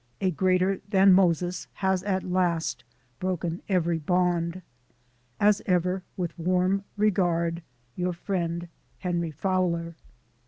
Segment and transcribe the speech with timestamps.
[0.19, 2.83] a "Greater than Moses" has at last
[3.19, 4.63] broken every bond.
[5.39, 7.61] As ever, with warm regard,
[7.95, 8.67] your friend,
[9.01, 9.93] HENRY FOWLER.